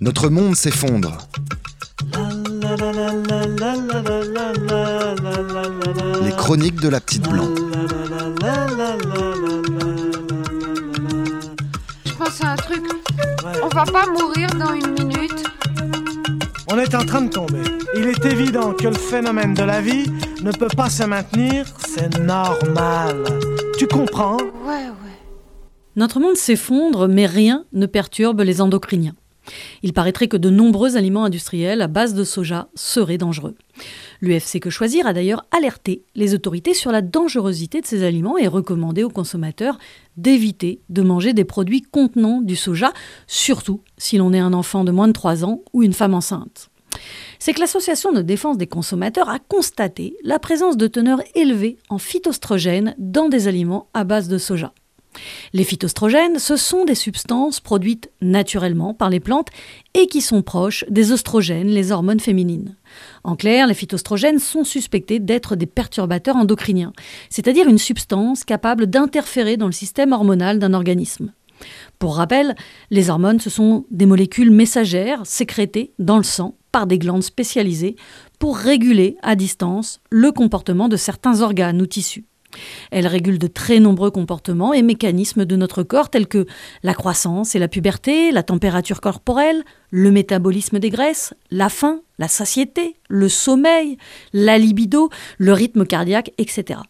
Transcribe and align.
Notre 0.00 0.28
monde 0.28 0.54
s'effondre. 0.54 1.18
Les 6.22 6.30
chroniques 6.30 6.80
de 6.80 6.88
la 6.88 7.00
petite 7.00 7.28
blanc. 7.28 7.48
Je 12.04 12.12
pense 12.12 12.40
à 12.44 12.52
un 12.52 12.56
truc. 12.56 12.84
On 13.60 13.68
va 13.68 13.84
pas 13.84 14.06
mourir 14.06 14.48
dans 14.54 14.72
une 14.72 14.92
minute. 14.92 15.44
On 16.70 16.78
est 16.78 16.94
en 16.94 17.04
train 17.04 17.22
de 17.22 17.30
tomber. 17.30 17.62
Il 17.96 18.06
est 18.06 18.24
évident 18.24 18.74
que 18.74 18.86
le 18.86 18.94
phénomène 18.94 19.54
de 19.54 19.64
la 19.64 19.80
vie 19.80 20.06
ne 20.42 20.52
peut 20.52 20.68
pas 20.76 20.90
se 20.90 21.02
maintenir, 21.02 21.66
c'est 21.88 22.18
normal. 22.20 23.24
Tu 23.76 23.88
comprends? 23.88 24.36
Ouais, 24.64 24.86
ouais. 24.86 25.18
Notre 25.96 26.20
monde 26.20 26.36
s'effondre, 26.36 27.08
mais 27.08 27.26
rien 27.26 27.64
ne 27.72 27.86
perturbe 27.86 28.42
les 28.42 28.60
endocriniens. 28.60 29.14
Il 29.82 29.92
paraîtrait 29.92 30.28
que 30.28 30.36
de 30.36 30.50
nombreux 30.50 30.96
aliments 30.96 31.24
industriels 31.24 31.82
à 31.82 31.88
base 31.88 32.14
de 32.14 32.24
soja 32.24 32.68
seraient 32.74 33.18
dangereux. 33.18 33.54
L'UFC 34.20 34.60
Que 34.60 34.70
Choisir 34.70 35.06
a 35.06 35.12
d'ailleurs 35.12 35.44
alerté 35.56 36.02
les 36.14 36.34
autorités 36.34 36.74
sur 36.74 36.90
la 36.90 37.02
dangerosité 37.02 37.80
de 37.80 37.86
ces 37.86 38.02
aliments 38.02 38.38
et 38.38 38.48
recommandé 38.48 39.04
aux 39.04 39.10
consommateurs 39.10 39.78
d'éviter 40.16 40.80
de 40.88 41.02
manger 41.02 41.32
des 41.32 41.44
produits 41.44 41.82
contenant 41.82 42.40
du 42.40 42.56
soja, 42.56 42.92
surtout 43.26 43.82
si 43.96 44.18
l'on 44.18 44.32
est 44.32 44.38
un 44.38 44.52
enfant 44.52 44.84
de 44.84 44.90
moins 44.90 45.08
de 45.08 45.12
3 45.12 45.44
ans 45.44 45.62
ou 45.72 45.82
une 45.82 45.92
femme 45.92 46.14
enceinte. 46.14 46.70
C'est 47.38 47.52
que 47.52 47.60
l'Association 47.60 48.12
de 48.12 48.22
défense 48.22 48.58
des 48.58 48.66
consommateurs 48.66 49.28
a 49.28 49.38
constaté 49.38 50.16
la 50.24 50.38
présence 50.38 50.76
de 50.76 50.86
teneurs 50.86 51.22
élevées 51.34 51.76
en 51.88 51.98
phytostrogènes 51.98 52.94
dans 52.98 53.28
des 53.28 53.46
aliments 53.46 53.88
à 53.94 54.04
base 54.04 54.28
de 54.28 54.38
soja. 54.38 54.72
Les 55.52 55.64
phytostrogènes, 55.64 56.38
ce 56.38 56.56
sont 56.56 56.84
des 56.84 56.94
substances 56.94 57.60
produites 57.60 58.10
naturellement 58.20 58.94
par 58.94 59.10
les 59.10 59.20
plantes 59.20 59.48
et 59.94 60.06
qui 60.06 60.20
sont 60.20 60.42
proches 60.42 60.84
des 60.88 61.12
oestrogènes, 61.12 61.68
les 61.68 61.92
hormones 61.92 62.20
féminines. 62.20 62.76
En 63.24 63.36
clair, 63.36 63.66
les 63.66 63.74
phytostrogènes 63.74 64.38
sont 64.38 64.64
suspectés 64.64 65.18
d'être 65.18 65.56
des 65.56 65.66
perturbateurs 65.66 66.36
endocriniens, 66.36 66.92
c'est-à-dire 67.30 67.68
une 67.68 67.78
substance 67.78 68.44
capable 68.44 68.86
d'interférer 68.86 69.56
dans 69.56 69.66
le 69.66 69.72
système 69.72 70.12
hormonal 70.12 70.58
d'un 70.58 70.74
organisme. 70.74 71.32
Pour 71.98 72.16
rappel, 72.16 72.54
les 72.90 73.10
hormones, 73.10 73.40
ce 73.40 73.50
sont 73.50 73.84
des 73.90 74.06
molécules 74.06 74.50
messagères 74.50 75.26
sécrétées 75.26 75.92
dans 75.98 76.16
le 76.16 76.22
sang 76.22 76.54
par 76.70 76.86
des 76.86 76.98
glandes 76.98 77.24
spécialisées 77.24 77.96
pour 78.38 78.56
réguler 78.56 79.16
à 79.22 79.34
distance 79.34 80.00
le 80.10 80.30
comportement 80.30 80.88
de 80.88 80.96
certains 80.96 81.40
organes 81.40 81.82
ou 81.82 81.86
tissus. 81.86 82.24
Elle 82.90 83.06
régule 83.06 83.38
de 83.38 83.46
très 83.46 83.80
nombreux 83.80 84.10
comportements 84.10 84.72
et 84.72 84.82
mécanismes 84.82 85.44
de 85.44 85.56
notre 85.56 85.82
corps 85.82 86.10
tels 86.10 86.28
que 86.28 86.46
la 86.82 86.94
croissance 86.94 87.54
et 87.54 87.58
la 87.58 87.68
puberté, 87.68 88.32
la 88.32 88.42
température 88.42 89.00
corporelle, 89.00 89.64
le 89.90 90.10
métabolisme 90.10 90.78
des 90.78 90.90
graisses, 90.90 91.34
la 91.50 91.68
faim, 91.68 92.00
la 92.18 92.28
satiété, 92.28 92.96
le 93.08 93.28
sommeil, 93.28 93.98
la 94.32 94.58
libido, 94.58 95.10
le 95.38 95.52
rythme 95.52 95.86
cardiaque, 95.86 96.32
etc. 96.38 96.80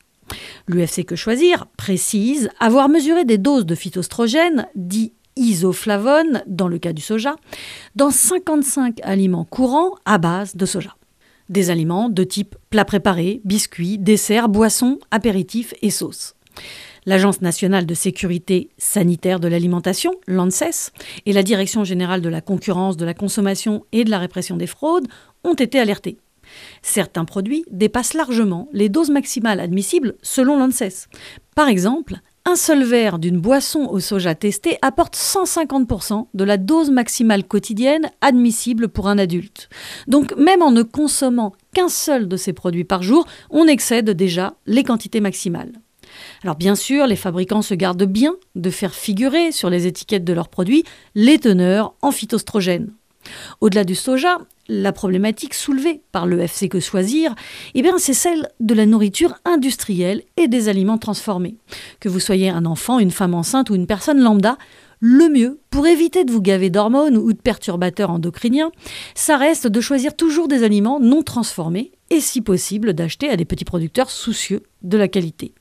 L'UFC 0.67 1.05
Que 1.05 1.17
Choisir 1.17 1.67
précise 1.77 2.51
avoir 2.61 2.89
mesuré 2.89 3.25
des 3.25 3.39
doses 3.39 3.67
de 3.67 3.75
phytostrogènes, 3.75 4.67
dits 4.75 5.13
isoflavones 5.37 6.43
dans 6.47 6.69
le 6.69 6.79
cas 6.79 6.93
du 6.93 7.01
soja, 7.01 7.37
dans 7.95 8.11
55 8.11 8.99
aliments 9.03 9.45
courants 9.45 9.95
à 10.05 10.19
base 10.19 10.57
de 10.57 10.67
soja 10.67 10.98
des 11.49 11.71
aliments 11.71 12.09
de 12.09 12.25
type 12.25 12.57
plat 12.71 12.85
préparé, 12.85 13.41
biscuits, 13.45 13.99
desserts, 13.99 14.49
boissons, 14.49 14.99
apéritifs 15.11 15.75
et 15.83 15.91
sauces. 15.91 16.35
L'Agence 17.07 17.41
nationale 17.41 17.87
de 17.87 17.95
sécurité 17.95 18.69
sanitaire 18.77 19.41
de 19.41 19.49
l'alimentation, 19.49 20.13
l'ANSES, 20.27 20.93
et 21.25 21.33
la 21.33 21.43
Direction 21.43 21.85
générale 21.85 22.21
de 22.21 22.29
la 22.29 22.41
concurrence, 22.41 22.97
de 22.97 23.05
la 23.05 23.15
consommation 23.15 23.87
et 23.93 24.05
de 24.05 24.11
la 24.11 24.19
répression 24.19 24.57
des 24.57 24.67
fraudes 24.67 25.09
ont 25.45 25.55
été 25.55 25.79
alertés. 25.79 26.19
Certains 26.83 27.25
produits 27.25 27.65
dépassent 27.71 28.15
largement 28.15 28.69
les 28.73 28.89
doses 28.89 29.11
maximales 29.11 29.61
admissibles 29.61 30.17
selon 30.23 30.59
l'ANSES. 30.59 31.09
Par 31.55 31.69
exemple, 31.69 32.17
un 32.49 32.57
seul 32.57 32.83
verre 32.83 33.19
d'une 33.19 33.39
boisson 33.39 33.87
au 33.91 34.01
soja 34.01 34.35
testée 34.35 34.79
apporte 34.81 35.15
150% 35.15 36.29
de 36.33 36.45
la 36.45 36.57
dose 36.57 36.91
maximale 36.91 37.45
quotidienne 37.45 38.11
admissible 38.23 38.89
pour 38.89 39.07
un 39.09 39.19
adulte. 39.19 39.69
Donc 40.07 40.35
même 40.39 40.63
en 40.63 40.71
ne 40.71 40.83
consommant 40.83 41.53
qu'un 41.75 41.91
seul 41.91 42.27
de 42.27 42.39
ces 42.39 42.55
produits 42.55 42.85
par 42.85 43.03
jour, 43.03 43.27
on 43.51 43.67
excède 43.67 44.09
déjà 44.13 44.55
les 44.65 44.83
quantités 44.83 45.21
maximales. 45.21 45.73
Alors 46.43 46.57
bien 46.57 46.75
sûr, 46.75 47.07
les 47.07 47.17
fabricants 47.17 47.61
se 47.61 47.75
gardent 47.75 48.05
bien 48.05 48.35
de 48.55 48.71
faire 48.71 48.95
figurer 48.95 49.53
sur 49.53 49.69
les 49.69 49.87
étiquettes 49.87 50.25
de 50.25 50.33
leurs 50.33 50.49
produits 50.49 50.85
les 51.15 51.39
teneurs 51.39 51.93
en 52.01 52.13
phytostrogènes. 52.13 52.95
Au-delà 53.61 53.85
du 53.85 53.95
soja, 53.95 54.39
la 54.69 54.93
problématique 54.93 55.55
soulevée 55.55 56.03
par 56.13 56.27
le 56.27 56.41
FC 56.41 56.69
Que 56.69 56.81
Choisir, 56.81 57.35
eh 57.75 57.83
bien, 57.83 57.99
c'est 57.99 58.15
celle 58.15 58.49
de 58.61 58.75
la 58.75 58.87
nourriture 58.87 59.35
industrielle 59.45 60.23
et 60.37 60.49
des 60.49 60.69
aliments 60.69 60.99
transformés. 60.99 61.57
Que 62.01 62.09
vous 62.09 62.21
soyez 62.21 62.51
un 62.51 62.67
enfant, 62.67 62.99
une 62.99 63.11
femme 63.11 63.35
enceinte 63.35 63.71
ou 63.71 63.75
une 63.75 63.87
personne 63.87 64.21
lambda, 64.21 64.59
le 65.01 65.29
mieux, 65.29 65.61
pour 65.71 65.87
éviter 65.87 66.25
de 66.25 66.33
vous 66.33 66.43
gaver 66.43 66.71
d'hormones 66.71 67.17
ou 67.17 67.33
de 67.33 67.39
perturbateurs 67.39 68.11
endocriniens, 68.11 68.73
ça 69.15 69.37
reste 69.37 69.69
de 69.69 69.81
choisir 69.81 70.17
toujours 70.17 70.49
des 70.49 70.65
aliments 70.65 70.99
non 70.99 71.23
transformés 71.23 71.93
et 72.11 72.21
si 72.21 72.41
possible 72.41 72.95
d'acheter 72.95 73.29
à 73.29 73.37
des 73.37 73.45
petits 73.45 73.65
producteurs 73.65 74.11
soucieux 74.11 74.63
de 74.83 74.97
la 74.97 75.07
qualité. 75.07 75.55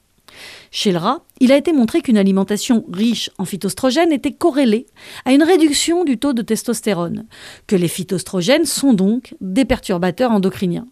Chez 0.71 0.91
le 0.91 0.97
rat, 0.97 1.23
il 1.39 1.51
a 1.51 1.57
été 1.57 1.73
montré 1.73 2.01
qu'une 2.01 2.17
alimentation 2.17 2.85
riche 2.91 3.29
en 3.37 3.45
phytostrogènes 3.45 4.11
était 4.11 4.31
corrélée 4.31 4.85
à 5.25 5.33
une 5.33 5.43
réduction 5.43 6.03
du 6.03 6.17
taux 6.17 6.33
de 6.33 6.41
testostérone, 6.41 7.25
que 7.67 7.75
les 7.75 7.87
phytostrogènes 7.87 8.65
sont 8.65 8.93
donc 8.93 9.35
des 9.41 9.65
perturbateurs 9.65 10.31
endocriniens. 10.31 10.87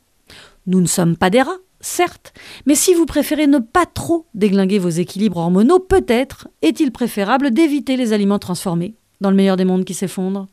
Nous 0.67 0.81
ne 0.81 0.87
sommes 0.87 1.15
pas 1.17 1.29
des 1.29 1.41
rats, 1.41 1.57
certes, 1.79 2.33
mais 2.65 2.75
si 2.75 2.93
vous 2.93 3.05
préférez 3.05 3.47
ne 3.47 3.59
pas 3.59 3.85
trop 3.85 4.25
déglinguer 4.33 4.79
vos 4.79 4.89
équilibres 4.89 5.37
hormonaux, 5.37 5.79
peut-être 5.79 6.47
est-il 6.61 6.91
préférable 6.91 7.51
d'éviter 7.51 7.97
les 7.97 8.13
aliments 8.13 8.39
transformés, 8.39 8.95
dans 9.21 9.29
le 9.29 9.35
meilleur 9.35 9.57
des 9.57 9.65
mondes 9.65 9.85
qui 9.85 9.93
s'effondre. 9.93 10.47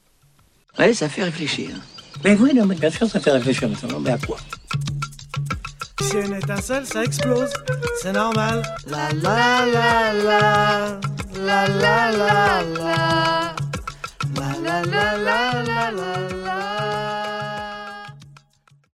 Oui, 0.78 0.94
ça 0.94 1.08
fait 1.08 1.24
réfléchir. 1.24 1.70
Mais 2.24 2.36
oui, 2.38 2.54
non, 2.54 2.66
mais 2.66 2.74
bien 2.74 2.90
sûr, 2.90 3.08
ça 3.08 3.20
fait 3.20 3.32
réfléchir, 3.32 3.68
mais 4.00 4.10
à 4.10 4.18
quoi? 4.18 4.36
Si 6.00 6.16
une 6.16 6.34
étincelle, 6.34 6.86
ça 6.86 7.04
explose. 7.04 7.52
C'est 8.00 8.12
normal. 8.12 8.62
La 8.86 9.10
la 9.12 9.66
la 9.66 10.12
la. 10.12 11.00
La 11.44 11.68
la 11.68 12.10
la 12.10 12.62
la. 12.62 13.11